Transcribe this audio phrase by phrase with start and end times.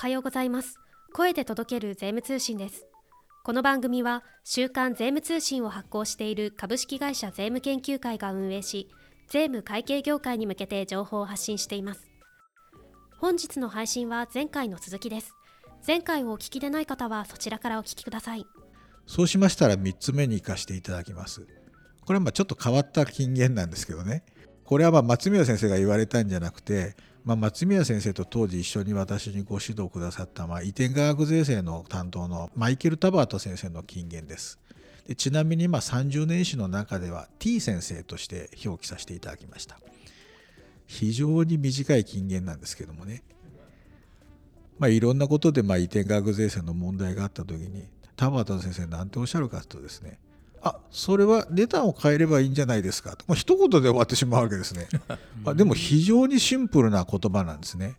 [0.00, 0.78] はようございます。
[1.12, 2.86] 声で届ける税務通信です。
[3.44, 8.88] この番組は週刊税務通信を発行している株式会社税務研究会が運営し
[9.28, 12.08] 税務会計業界に向けて情報を発信しています。
[13.18, 15.34] 本日の配信は前回の続きです。
[15.86, 18.46] 前回をお聞きでない方はそちらからお聞きください。
[19.06, 21.46] そうしましたら3つ目に行かせていただきます。
[22.06, 24.24] これはまあちょっと変わった金言なんですけどね。
[24.70, 34.58] これはまあ松宮先生が言われたんじゃなくてまあ、松宮先生と当時一緒に私にご指導くださった、まあ、移転科学税制の担当のマイケル・タバート先生の金言です。
[35.06, 39.78] でちなみにまあ30年史の中では T 先生として表記させていただきました。
[40.86, 43.22] 非常に短い金言なんですけどもね。
[44.78, 47.84] まあ、いろんなことでまあ移転科学税制の問題があった時に
[48.16, 50.18] 田畑先生何ておっしゃるかというとですね
[50.62, 54.88] あそれは値段を変えればいいんじゃないですかと、まあ、一言で終わってしまうわけですね、
[55.42, 57.96] まあ、でも非常にシンプルな言葉なんですね。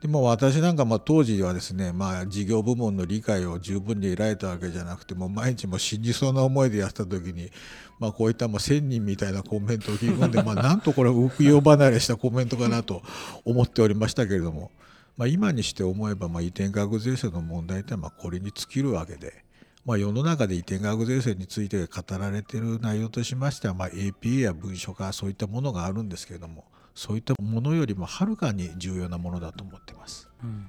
[0.00, 7.50] でも私なんかまあ当時はですね、まあ、事業部門の理解を十分に得られたわけじゃなくてもう毎日も死にそうな思いでやった時に、
[7.98, 13.02] まあ、こういったまあ1000人みたいなコメントを聞き込んで、 まあ、なんとこれ浮世離れしたコメントかなと
[13.44, 14.70] 思っておりましたけれども、
[15.18, 19.44] まあ、今にして思えばまあ移転学税制の問題ってまあこれに尽きるわけで。
[19.90, 30.28] まあ、世の中で移転学税制について語られている内容としましては、まあ、APA や文書化そういったものがあるんですけれどもそういったものよりもはるかに重要なものだと思ってます。
[30.44, 30.68] うん、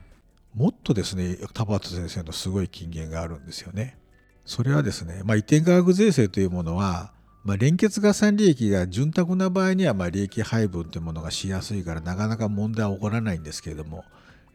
[0.55, 3.95] もっとですね田畑先生のすごい金言があるんですよね。
[4.43, 7.11] それはですね、まあ、移転科学税制というものは、
[7.43, 14.03] まあ、連結合算利益が潤沢な場合にはま利益配分というものがしやすいからなかなか問題は起こらないんですけれども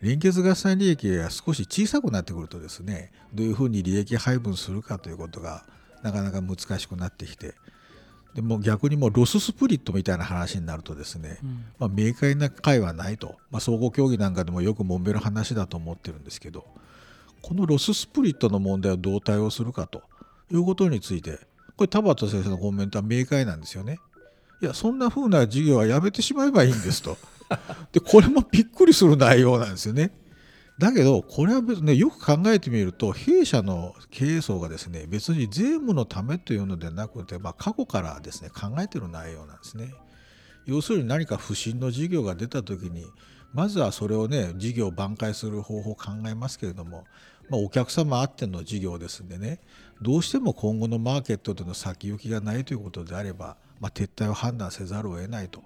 [0.00, 5.64] 連結合算利益が少し小さくなってくるとですねどういうふうに利益配分するかということが
[6.02, 7.54] なかなか難しくなってきて
[8.34, 16.66] でも逆にもうロススプリットみたいな話になるとですね、うん、まあ、明快な解はないと、まあ、総合競技なんかでもよく揉める話だと思ってるんですけど
[17.40, 20.02] このロススプリットの問題をどう対応するかと
[20.52, 21.38] いうことについて
[21.76, 23.98] これ田畑先生のコメントは明快なんですよね。
[24.62, 27.18] いやそんなふうな授業はやめてしまえばいいんですと。
[27.92, 30.12] でこれもびっくりする内容なんですよね。
[30.78, 39.94] だけどこれは別に、ね、よく考えてみると弊社の経営層がですね別に税務のためというのではなくて、まあ、過去からですね考えてる内容なんですね。
[40.66, 43.06] 要するに何か不審の事業が出た時に
[43.54, 47.04] まずはそれをね事業を挽回する方法を考えますけれども、
[47.48, 49.60] まあ、お客様あっての事業ですんでね
[50.02, 55.62] どうしても今後のマーケットでの先行きがないということであれば、まあ、撤退を判断せざるを得ないと。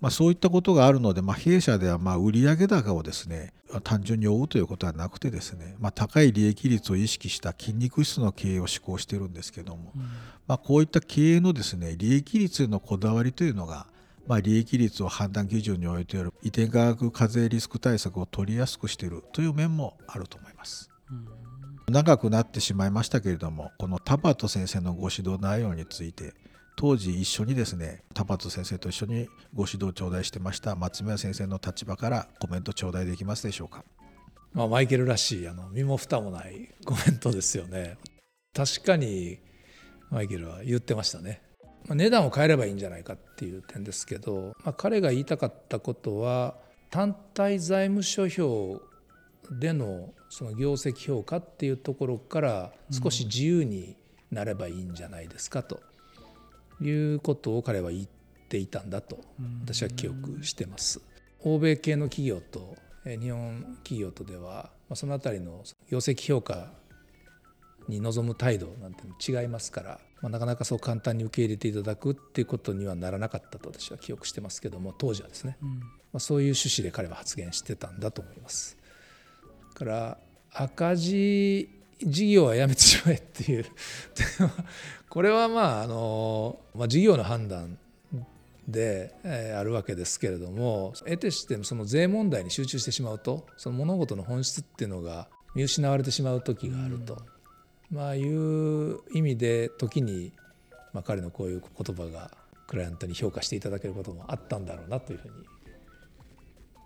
[0.00, 3.52] まあ、そういったことがあるので、まあ、弊社ではまあ売上高をですね
[3.82, 10.02] 単純に追うということはなくてですね、まあ、高い利益率を意識した筋肉質の経営を施行しているんですけども、うん、
[10.46, 13.86] まあ、こういった経営のですね利益率へのこだわりというのが、
[14.26, 20.90] まあ、利益率を判断基準においている移転価格課税リスク対策を取りやすくしているという面もあると思います。
[21.10, 21.46] うん
[21.88, 26.34] 長くなってしまいましたけれどもこの田畑先生のご指導内容について
[26.76, 33.82] 当時一緒にですね田畑先生と一緒にご指導頂戴してました松宮先生の立場からコメント頂戴できますでしょうか、
[34.52, 37.96] まあ、マイケルらしいあの身も蓋もないコメントですよね。
[38.54, 39.38] 確かに
[40.10, 41.42] マイケルは言ってましたね、
[41.88, 46.54] 値段を変えればいいんじゃないかっていう点ですけど、まあ、彼が言いたかったことは
[46.90, 48.82] 単体財務諸表
[49.50, 53.96] でのその業績評価っていうところから少し自由に
[54.30, 55.80] なればいいんじゃないですかと。
[56.80, 58.06] いうことを彼は言っ
[58.48, 59.18] ていたんだと
[59.64, 61.00] 私は記憶してます。
[61.42, 66.72] 欧米系の企業と日本企業とではその辺りの業績評価
[67.88, 78.76] に臨む態度なんて違いますから、まあ、なかなかそう簡単に受け入れていただくっていうことにはならなかったと私は記憶してますけども当時はですね、うん、まあ、そういう趣旨で彼は発言してたんだと思います。
[79.74, 80.18] から
[80.52, 81.68] 赤字
[82.02, 83.66] 事業はやめてしまえっていう。
[85.08, 87.78] これはまああの、まあ、事業の判断
[88.68, 97.14] で、えー、あるわけですけれども得てしてその税問題に集中してしまうとその物事の本質っていうのが見失われてしまう時があると、
[97.90, 100.32] うん、まあいう意味で時に、
[100.92, 102.30] まあ、彼のこういう言葉が
[102.66, 105.34] クライアントに評価していただけることもあったんだろうなというふうに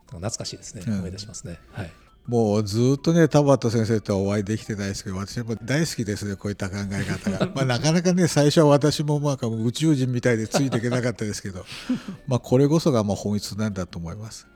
[0.06, 1.58] 懐かしいですね、思い出しますね。
[1.72, 1.90] はい
[2.30, 11.66] もうずっとね田畑先生とはお会いできてないですけど私も大好きですねこういった考え方が、 まあ、なかなかね最初は私もまあ宇宙人みたいでついていけなかったですけど
[12.28, 14.46] まあこれこそがまあ本質なんだと思います。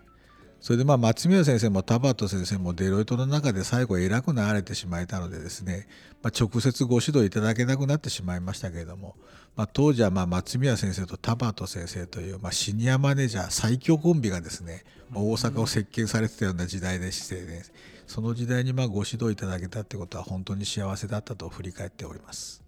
[0.65, 5.87] それでまあ松宮先生も田畑先生もデロイトの中で最後偉くなられてしまえたのでですね、
[6.23, 9.15] まあ、直接ご指導いただけなくなってしまいましたけれども、
[9.57, 17.65] まあ、当時はまあ松宮先生と田畑先生というまあシニアマネージャー最強コンビがですね、大阪を席巻されてたような時代でしてね
[18.07, 22.63] その時代にまあご指導いただけたってことは本当に幸せだったと振り返っております。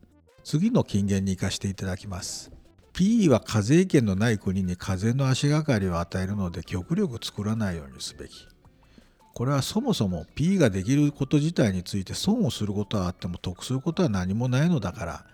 [0.44, 2.52] 次の金言に生かしていただきます。
[2.96, 8.48] P は課税権のない国に課税の足がかりを与えるので極力作らないようにすべき。
[9.34, 15.26] これはそもそも P ができること自体について損をすることはあっても得することは何もないのだから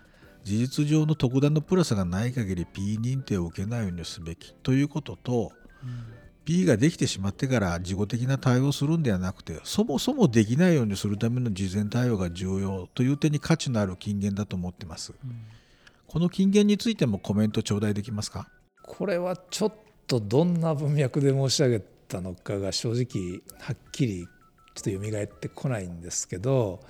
[0.43, 4.53] 事実上の特段のプラスがない限り P 認定を受けないようにすべき。
[4.55, 6.03] ということと、うん、
[6.43, 15.45] P ができてしまってから事後的な対応をするんではなくてそもそもできないようにするための事前対応が重要という点に価値のある金言だと思ってます、うん、
[16.13, 18.47] この金言についてもコメント頂戴できますか？
[18.83, 19.73] これはちょっ
[20.05, 24.27] とどんな文脈で申し上げたのかが正直はっきり
[24.75, 26.81] ちょっと蘇ってこないんですけど、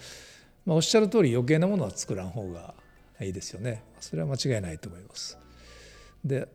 [0.65, 2.73] まあ、おっしゃる通り余計なものは作らん方が
[3.21, 3.81] いいですよね。
[4.01, 5.37] それは間違いないと思います。
[6.25, 6.49] で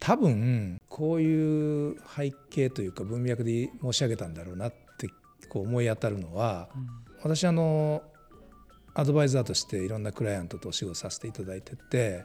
[0.00, 5.08] 多分こういう背景というか文脈で申し上げたんだろうなって
[5.50, 6.88] こう思い当たるのは、うん、
[7.22, 8.02] 私あの
[8.94, 12.24] アドバイザーとしていろんなクライアントとお仕事させていただいてて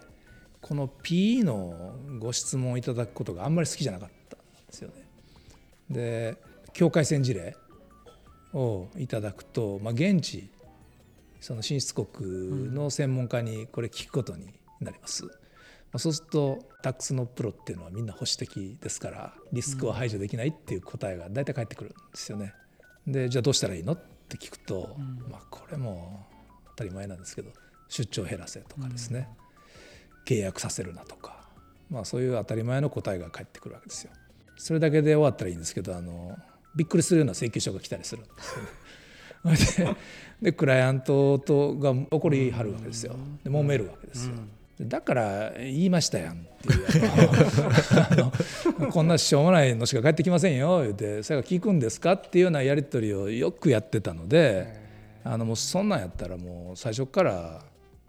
[0.61, 5.09] この PE のご質問をいただくことがあんまり好きじゃなかったんですよね。
[5.89, 6.37] で
[6.73, 7.55] 境界線事例
[8.53, 10.49] をいただくと、まあ、現地
[11.39, 14.47] その進出国の専門家にこれ聞くことに
[14.79, 15.25] なります。
[15.25, 15.31] ま
[15.93, 22.53] あ、そうするとタックスのプロっていうのはみんな保守的ですからリスクを排除できないっていう答えが大体返ってくるんですよね。
[23.07, 23.93] でじゃあどうしたらいいの？
[23.93, 24.95] って聞くと、
[25.31, 26.27] まあ、これも
[26.79, 27.51] 当たり前なんですけど
[27.89, 29.27] 出張減らせとかですね、
[30.25, 31.43] 契約させるなとか、
[31.89, 34.11] まあ、そういう当たり前の答えが返ってくるわけですよ。
[34.55, 36.37] それだけで終わったらいいんですけどあの
[36.75, 38.31] びっくりするような請求書が来たりするんで
[39.55, 39.97] すよ ね。
[40.41, 43.15] でクライアントとが怒りはるわけですよ。
[43.43, 44.35] で揉めるわけですよ。
[44.81, 46.71] だから言いましたやんってい
[48.87, 54.88] う こんなしょうもないのしか返ってきませんよ言うてそれが聞くんですかっていうようなやり取りをよくやってたので
[55.23, 57.61] あのもうそんなんやったらもう最初から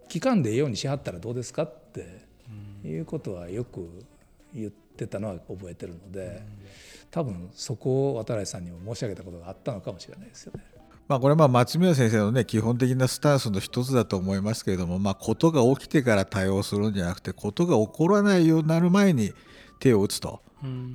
[0.09, 2.25] 聞かんでいいようにしはったらどうですかって
[2.83, 3.87] いうことはよく
[4.53, 6.41] 言ってたのは覚えてるので
[7.09, 10.63] 多分そこを渡来さんにも申し上げたことがあったのかもしれないですよね。
[11.07, 19.33] まあ、これはまあ松宮先生のね基本的なスタンスの一つだと思いますけれども、まあ、ことが起きてから対応するんじゃなくてことが起こらないようになる前に
[19.79, 20.41] 手を打つと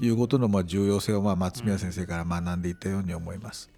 [0.01, 3.71] いうことのまあ重要性をまあ松宮先生から学んでいたように思います。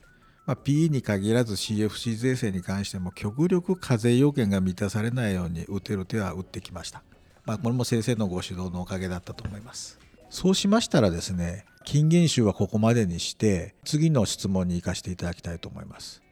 [0.48, 7.02] まあ、PE に限らず CFC 税制に関しても極力課税要件が満たされないように打てる手は打ってきました。
[7.44, 9.98] まあ、これも先生のご指導のおかげだったと思います。
[10.30, 16.22] そうしましたらですね金言集はここまでにして次の質問に生かしていただきたいと思います。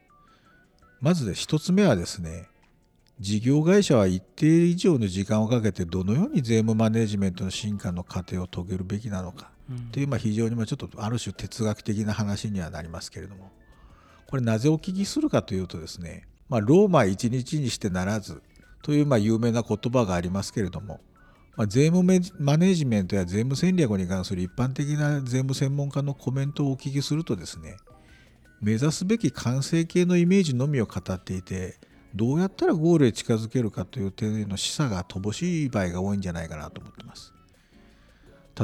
[0.99, 2.49] まず1つ目はですね
[3.19, 9.51] 事業会社は一定以上の時間をかけてどのように税務マネジメントの進化の過程を遂げるべきなのか
[9.91, 13.51] というまあ非常にまちょっとある種哲学的な話にはなりますけれども
[14.27, 18.41] これなぜお聞きするかというとですね、まあ、ローマ一日にしてならず
[18.81, 20.99] というまあ有名な言葉がありますけれども、
[21.55, 22.03] まあ、税務
[22.39, 27.77] マネジメントや税務戦略に関する一般的な税務専門家のコメントをお聞きするとですね
[28.61, 31.75] 目指すべき完成形のイメージのみを語っていて
[32.15, 37.33] どうやったらゴールへ近づけるかという点への示唆が乏しい場合が多いんじゃないかなと思ってます。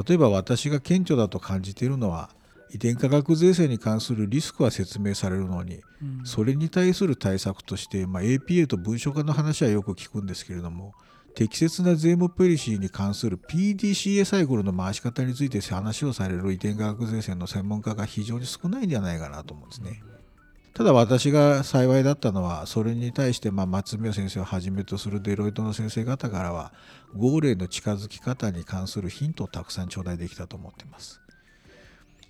[0.08, 2.32] 例えば私が顕著だと感じているのは
[2.74, 5.82] 遺伝価格税制に関するリスクは説明されるのに、
[6.24, 10.94] それに対する対策として、まあ、APA と文書化の話はよく聞くんですけれども
[11.36, 20.04] 適切な税務ポリシーに関する PDCA サイクルの回し方について話をされる移転価格税制の専門家が非常に少ないんじゃないかなと思うんですね。
[20.74, 26.74] ただ私が幸いだったのはそれに対してま松宮先生をはじめとするデロイトの先生方からは
[27.16, 31.23] ゴールへの近づき方に関するヒントをたくさん頂戴できたと思っています。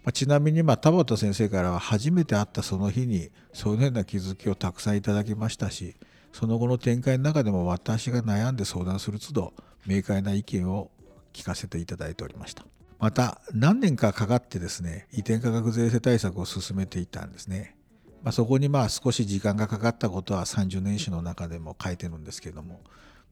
[0.03, 5.95] まちなみにま田畑先生からは初めて会ったその日にそのような気づきをたくさんいただきましたし
[6.33, 9.53] その後の展開の中でも私が悩んで相談する都度
[9.86, 10.91] 明快な意見を
[11.31, 12.65] 聞かせていただいておりました。
[13.00, 17.75] また何年かかかってですね移転価格税制対策を進めていたんですね、
[18.24, 22.79] まあ、そこにまあ少し時間がかかったことは30年史の中でも書いてるんですけども、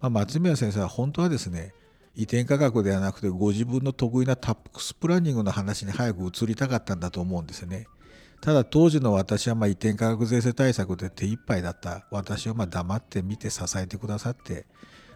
[0.01, 1.73] まあ、松宮先生は本当はですね
[2.15, 7.87] 移転価格ではなくてご自分の得意なタックスプランニングの話に早く移りたかったんだと思うんですよね。
[8.41, 14.65] ただ当時の私はま移転価格税制対策で手一杯だった私をま黙って見て支えてくださって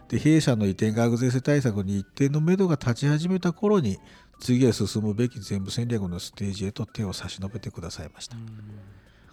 [0.08, 3.98] で弊社の移転価格税制対策に一定の目処が立ち始めた頃に
[4.38, 8.36] 次へ進むべき全部戦略のステージへと手を差し伸べてくださいました。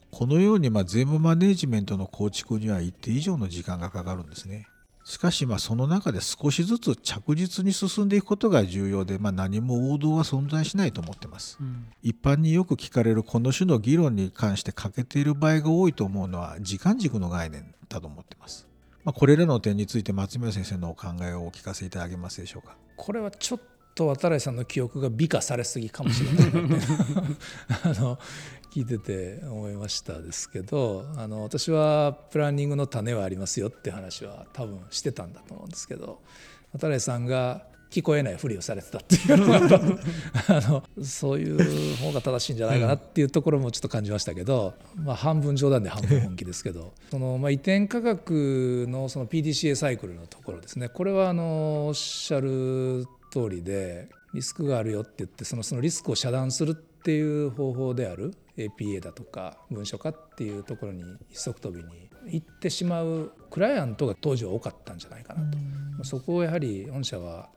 [0.10, 4.68] このようにまあ税務マネジメントの構築には一定以上の時間がかかるんですね。
[5.04, 11.88] しかしまあその中で少しずつ着実に進んでいくことが重要で、まあ、何も王道は存在しないと思ってます、うん。
[12.02, 18.68] 一般によく聞かれるこの種の議論に関して欠けている場合が多いと思うのは時間軸の概念だと思ってます、
[19.04, 22.78] まあ、これらの点について松宮先生のお考えをお聞かせいただけますでしょうか？
[22.96, 23.60] これはちょっ
[23.96, 26.50] と渡来さんの記憶が美化されすぎかもしれない
[27.84, 28.18] あの
[28.74, 36.20] 聞いてて思いましたですけどあの私はプランニングの種はありますよって話は多分してたんだと思うんですけど
[36.74, 40.00] 渡来さんが聞こえないふりをされてたっていうのが多分
[40.50, 50.90] あのそういう方が正しいんじゃないかなっていうところもちょっと感じましたけど、まあ、半分冗談で半分本気ですけど その、まあ、移転価格のその PDCA サイクルのところですね。
[50.90, 58.34] これはあのおっしゃる通りでリスクがあるよって言ってそのそのリスクを遮断するっていう方法である。
[58.58, 65.42] APA だとか文書化っていうところに一足飛びに行ってしまうクライアントが当時は多かったんじゃないかな
[65.98, 66.04] と。
[66.04, 67.50] そこをやはり御社は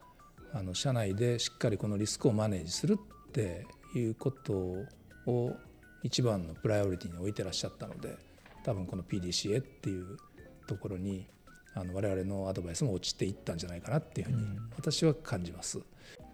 [0.53, 4.53] あの社内でしっかりこのリスクをマネージするっていうこと
[5.25, 5.55] を
[6.03, 8.15] 一番のプライオリティに置いてらっしゃったので
[8.63, 10.17] 多分この PDCA っていう
[10.67, 11.27] ところに
[11.73, 15.79] あの我々のアドバイスも落ちていったんじゃないかなっていうふうに私は感じます。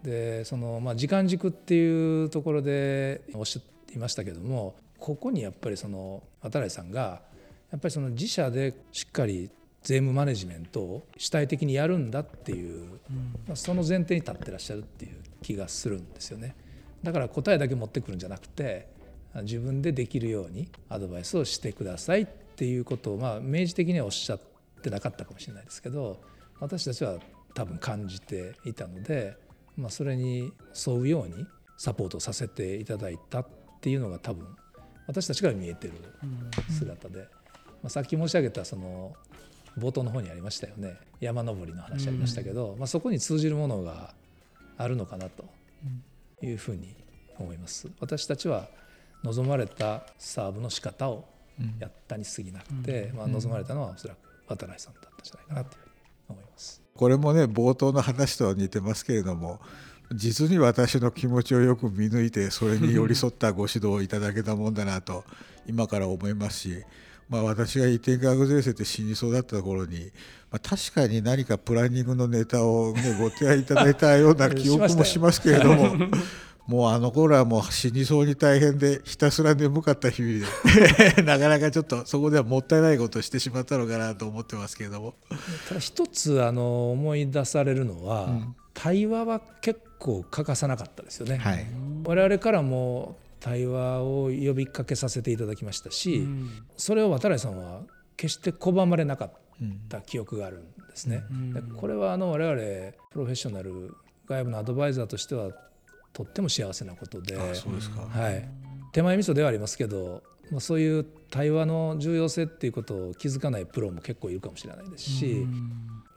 [0.02, 3.60] でそのまあ時間軸っていうところでおっしゃ
[3.94, 7.22] いましたけどもここにやっぱりその渡来さんが
[7.70, 9.50] やっぱりその自社でしっかり
[9.82, 13.00] 税務マネジメントを主体的にやるんだっていう、
[13.46, 16.56] まあ、その前提に立ってらっしゃるっていう気がするんですよね。
[17.02, 18.88] だから答えだけ持ってくるんじゃなくて
[19.42, 24.40] 自分でできるようにアドバイスをしてくださいっていうことをまあ明示的にはおっしゃっ
[24.82, 26.22] てなかったかもしれないですけど
[26.60, 27.18] 私たちは
[27.52, 29.36] 多分感じていたので、
[29.76, 30.52] まあ、それに
[30.86, 31.46] 沿うように
[31.76, 33.46] サポートさせていただいたっ
[33.84, 34.46] ていうのが多分
[35.06, 35.92] 私たちから見えてる
[36.70, 37.26] 姿で、ま
[37.84, 39.14] あ、さっき申し上げたその
[39.78, 40.96] 冒頭の方にありましたよね。
[41.20, 44.14] 山登りの話ありましたけど、まあ、そこに通じるものが
[44.78, 45.44] あるのかなと
[46.40, 46.96] いうふうに
[47.38, 47.90] 思います。
[48.00, 48.68] 私たちは
[49.22, 51.26] 望まれたサーブの仕方を
[51.78, 55.92] やったに過ぎなくて、まあ、望まれたのはおそらく渡来さんだったんじゃないかなというふうに
[56.30, 56.82] 思います。
[56.96, 59.60] これもね冒頭の話とは似てますけれども
[60.12, 65.24] 実に私の気持ちをよく見抜いてそれに寄り添ったご指導をいただけたもんだなと
[65.66, 66.84] 今から思いますし、
[67.28, 70.10] まあ、私が移転価格税制って死にそうだった頃に、
[70.50, 75.96] まあ、確かに何かプランニングのネタを、ね、ご提案いただいたような記憶もしますけれども。
[76.66, 80.46] もうあの頃はもう死にそうに大変でひたすら眠かった日々
[81.14, 85.14] で なかなかちょっとそこではもったいないことをしてしまったのかなと思ってますけれども
[85.78, 91.38] 一つあの思い出されるのは、うん対話は結構欠かさなかったですよね。
[91.38, 91.66] はい。
[92.04, 96.50] 我々からも対話を呼びかけさせていただきましたし、うん。
[96.76, 97.80] それを渡来さんは
[98.16, 101.24] 決して拒まれなかっうんた記憶があるんですね。
[101.30, 101.52] うん。
[101.52, 102.58] でこれはあの我々
[103.10, 103.94] プロフェッショナル
[104.26, 105.50] 外部のアドバイザーとしては
[106.12, 108.48] とっても幸せなことで、あそうですか、はい、
[108.92, 115.46] 手前味噌ではありますけど、まあ、そういう対話の重要性っていうことを気づかないプロも結構いるかもしれないですし、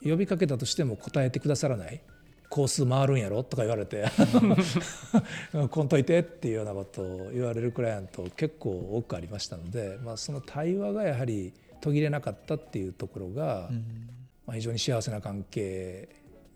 [0.04, 2.02] 呼びかけたとしても答えてくださらない。
[2.50, 4.06] コース回るんやろとか言われて
[5.70, 13.70] 「こんといて」っていうようなことを言われるクライアント結構多くありましたので、まあ、その対話がやはり途切れなかったっていうところが、
[14.46, 16.10] まあ、非常に幸せな関係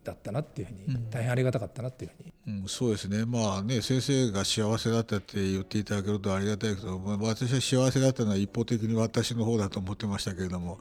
[0.04, 2.32] だったなっていうふうに、うん大変ありがたかったなっていうふうに
[2.62, 10.80] うん、そうですね、まあね、先生が幸せだったって言っていただけるとありがたいけど、まあ、私は幸せだったのは一方的に私の方だと思ってましたけれども、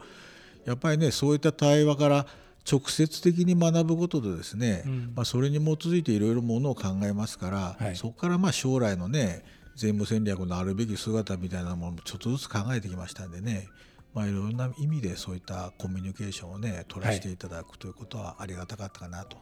[0.65, 2.27] やっぱりね、そういった対話から
[2.71, 9.45] 直接的に学ぶことでですね、うんまあ、それに基づいていろいろものを考えますから、はいそこからまあ将来のね、
[9.77, 13.69] 税務戦略のあるべき姿みたいなものもちょっとずつ考えてきましたんでね、
[14.15, 19.37] まあ、いろんな意味でそういったコミュニケーションをね、取らせていただくということはありがたかったかなと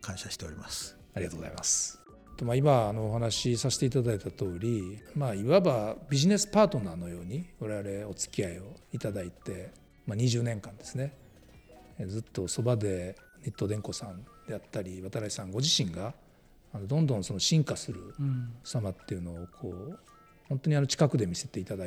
[0.00, 0.96] 感謝しております。
[1.14, 2.02] ありがとうございます。
[2.36, 9.70] とまあ、今あのお話しさせていただいた通り、まあ、いわばビジネスパートナーのように我々お付き合いをいただいて、
[10.06, 11.21] まあ、20年間ですねえ
[12.06, 16.14] ずっとそばで日東電工さんであったり渡来さんご自身が
[16.86, 18.54] どんどんその進化するうん。
[18.64, 19.98] 様っていうのをこう
[20.48, 21.86] 本当にあの近くで見せていただ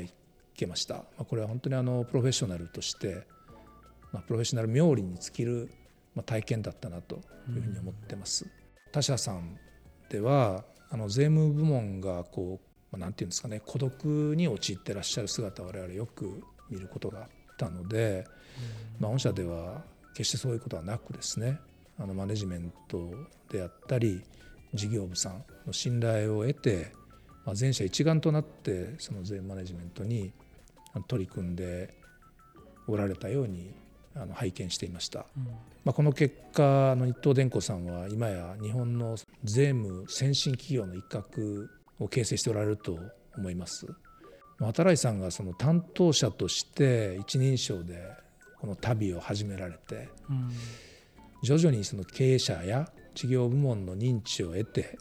[0.55, 3.25] けました、まあ、これは本当にあのプロフェッショナルとして、
[4.11, 5.69] まあ、プロフェッショナル冥利に尽きる、
[6.15, 7.15] まあ、体験だったなと
[7.49, 8.47] いうふうに思ってます。
[8.91, 9.59] 他社さん
[10.09, 14.05] ではあの税務部門がこう、まあ、なんていうんですかね孤独
[14.35, 18.25] に陥ってらっしゃる姿を我々よく見ることがあったので、
[18.99, 19.83] まあ、御社では
[20.15, 21.59] 決してそういうことはなくですね
[21.99, 23.11] あのマネジメント
[23.51, 24.23] であったり
[24.73, 26.91] 事業部さんの信頼を得て、
[27.45, 30.31] まあ、全社一丸となってその税務マネジメントに
[31.07, 31.93] 取り組んで
[32.87, 33.73] おられたように
[34.15, 35.43] あの拝見していました、うん、
[35.83, 41.67] まあ、この結果の日東電工さんは今や日本の税務先進企業の一角
[41.99, 42.97] を形成しておられると
[43.37, 43.87] 思います。
[44.59, 48.09] 渡来さんがその担当者として一人称で
[48.59, 50.51] この旅を始められて、うん、
[51.43, 54.97] 徐々にその経営者や事業部門の認知を得て、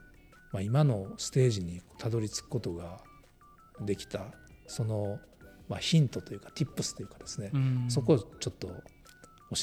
[0.52, 3.00] まあ、今のステージにたどり着くことが
[3.80, 4.26] できた
[4.66, 5.18] その
[5.68, 8.74] まあヒントというか tips というかですね、うん、そこをちょっと教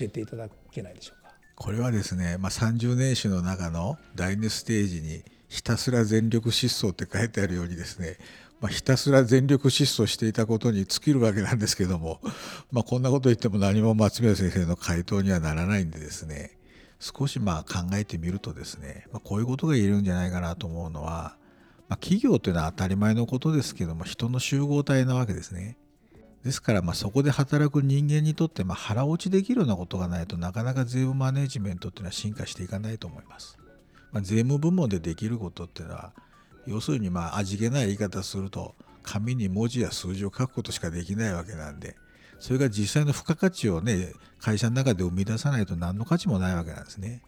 [0.01, 1.33] えていただけないでしょうか。
[1.55, 8.17] これはですね、まあ、30年史の中の第2ステージにひたすら全力疾走って書いてあるようにですね、
[8.61, 12.21] まあ、ひたすら全力疾走していたことに尽きるわけなんですけども、
[12.71, 16.57] まあ、こんなこと言っても何も松宮先生の回答にはならないんでですね
[16.99, 21.35] 少しまあ考えてみるとですね、まあ、こういうことが言えるんじゃないかなと思うのは、
[21.89, 25.77] まあ、企業というのは当たり前のことですけども人の集合体なわけですね。
[26.43, 33.57] ですからまあそこで働く人間にとってまあ腹落ちできるようなことがないとなかなか税務マネジメントっていうのは進化していかないと思います。
[34.11, 36.13] まあ、税務部門でできることっていうのは
[36.65, 41.95] 要するにまあ味気ない言い方すると紙に文字や数字を書くことしかできないわけなんで
[42.39, 47.21] それが実際の付加価値をね会社の中で生み出さないと何の価値もないわけなんですね。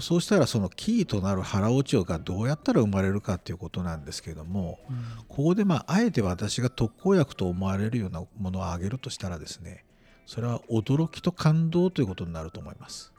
[0.00, 4.96] そうしたらそのキーとなる腹落ちがどうやったら生まれるかっていうことなんですけども、うん、
[5.28, 9.86] ここでまああえて私が特効薬と思われるようなものを挙げるとしたらですね
[10.26, 13.14] それは驚きと感動ということになると思います。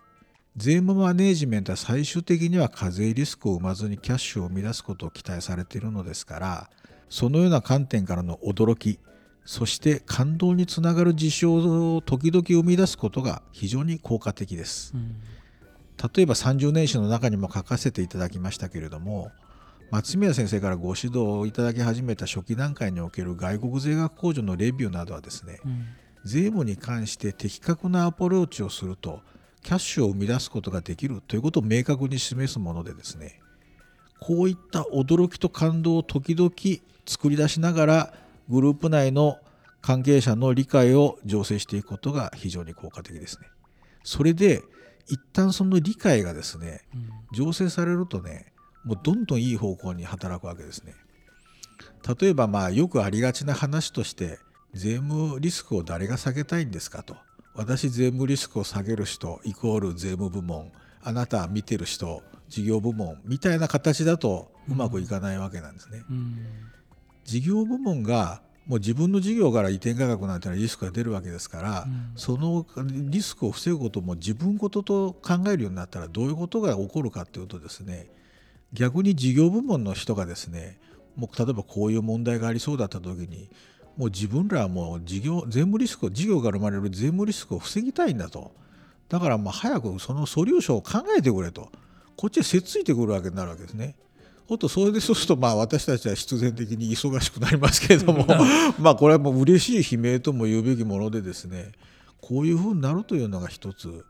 [0.60, 6.70] 税務マネージメントは最終的には課税リスクを生まずにキャッシュを生み出すことを期待されているのですから
[7.08, 9.00] そのような観点からの驚き
[9.46, 14.92] そして感動につながる事象を時々生み出すことが非常に効果的です。
[14.94, 15.16] うん
[16.16, 19.32] 例えば30年史の中にも書かせていただきましたけれども
[19.92, 25.86] 松宮先生からご指導をいただき始めた初期段階における外国税額控除のレビューなどはですね、うん、
[26.24, 29.22] 税務に関して的確なアプローチをすると
[29.64, 33.40] キャッシュを生み出すことができるということを明確に示すものでですね
[34.20, 36.52] こういった驚きと感動を時々
[37.06, 38.14] 作り出しながら
[38.50, 39.38] グループ内の
[39.82, 43.48] 関係者の理解を醸成していくことが非常に効果的ですね。
[44.04, 44.62] それで
[45.08, 46.82] 一旦その理解がですね
[47.34, 48.52] 醸成されるとね
[48.84, 50.94] もうどんどんいい方向に働くわけですね。
[52.20, 54.40] 例えばまあよくありがちな話として
[54.74, 57.16] 税務リスクを誰が下げたいんですかと
[57.56, 66.04] 私税務リスクを下げる人イコール税務部門あなた見てる人事業部門みたいな形だとうまくいかないわけなんですね。
[66.10, 66.38] うん、
[67.24, 78.12] 事業部門がもう自分の事業から移転価格なんてのはリスクが出るわけですから、うん、そのリスクを防ぐことも自分ごとと考えるようになったらどういうことが起こるかというとですね
[78.72, 80.80] 逆に事業部門の人がですね
[81.16, 83.50] もう例えばこういう問題がありそうだった時に
[83.98, 88.52] もう自分らはもう事業税務リスク事業から生まれる税務リスクを防ぎたいんだと。
[89.10, 91.70] だからまあ早くそのソリューションを考えてくれと。
[92.16, 93.96] こっちへせっついてくるわけになるわけですね。
[94.48, 98.26] ほとそれでそうするとまあ私たちは必然的に忙しくなりますけれども。
[98.80, 101.72] まあこれはもう嬉しい悲鳴とも言うべきものでですね。
[102.20, 104.06] こういうふうになるというのが一つ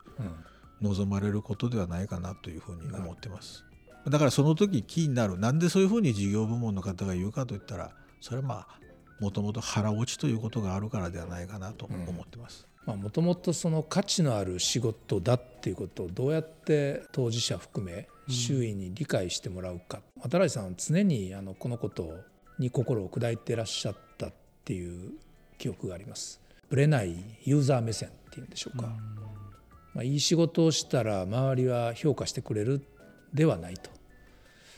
[0.82, 3.64] 望まれることではないかなというふうに思ってます。
[4.08, 5.38] だからその時気になる。
[5.38, 8.79] なんでそういうふうに事業部門の方が言うかといったらそれはまあ
[9.20, 12.68] もともと腹落ちということがあるからではないかなと思ってます。
[12.86, 22.10] もともとその価値のある仕事だっていうことをどうやって当事者含め周囲に理解してもらうか、うん、渡来さんは常にあのこのこと
[22.58, 24.34] に心を砕いてらっしゃったっ
[24.66, 25.12] ていう
[25.58, 26.42] 記憶があります。
[26.70, 32.86] ぶれないユーザー目線っていうんでしょうか、うん、まあ、いい仕事をしたら周りは評価してくれる
[33.34, 33.90] ではないと、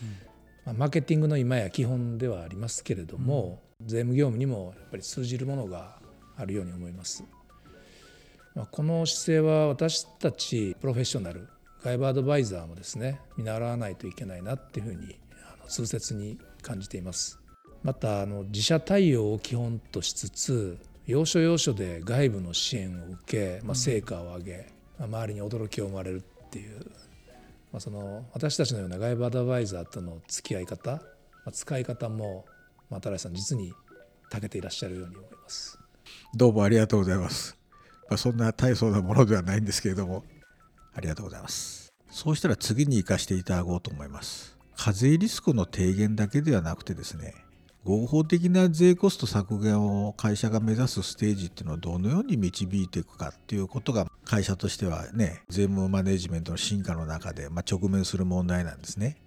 [0.01, 0.07] うん、
[0.65, 5.99] まあ、マーケティングの今や基本ではありますけれども、税務業務にもやっぱり通じるものが
[6.37, 7.23] あるように思います。
[8.55, 11.47] まあ、この姿勢は私たちプロフェッショナル
[11.83, 15.17] 外部アドバイザーもですね見習わないといけないなっていうふうに
[15.47, 17.39] あの痛切に感じています
[17.81, 24.67] またあの自社対応を基本としつつ要所要所で外部の支援を受け、まあ、成果を上げ、
[24.99, 26.77] まあ、周りに驚きを生まれるっていう、
[27.71, 30.99] まあ、その私たちのような外部アドバイザーとの付き合い方、ま
[31.47, 32.45] あ、使い方も
[32.99, 33.73] 新井さん実に
[34.31, 35.77] 長けていらっしゃるように思います
[36.35, 37.57] どうもありがとうございます、
[38.09, 40.23] まあ、そんな大層なものではないんですけれども
[40.93, 41.93] ありがとうございます。
[42.09, 44.57] そうしたら次に生かしていただこうと思います。
[44.75, 47.33] 課税リスクの低減だけではなくてですね、
[47.83, 59.17] 合法的な税コスト削減を会社が目指すステージっていうのをどのように導いていくかっていうことが会社としてはね税務マネジメントの進化の中で、まあ、直面する問題なんですね。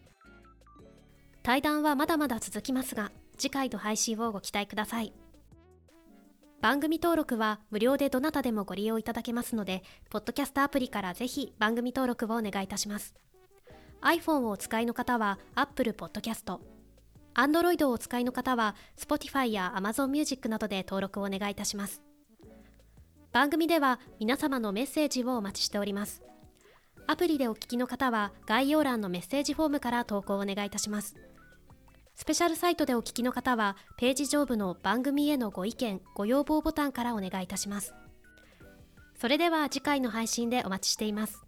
[1.43, 5.13] 対談はまだまだ続きますが次回の配信をご期待ください。
[6.61, 13.15] 番組登録は無料でどなたでもご利用いただけますのでポッドキャストアプリからぜひ番組登録をお願いいたします。
[14.01, 16.59] iPhone をお使いの方は Apple Podcast
[17.35, 22.03] Android をお使いの方は Spotify や Amazon Music などで登録をお願いいたします。
[23.33, 26.23] 番組では皆様のメッセージをお待ちしております。
[27.07, 31.17] アプリでお聞きの方は概要欄のメッセージフォームから投稿をお願いいたします。
[32.17, 37.93] スペシャルサイトでお聞きの方はページ上部の番組へのご意見ご要望ボタンからお願いいたします。
[39.21, 41.45] それでは次回の配信でお待ちしています。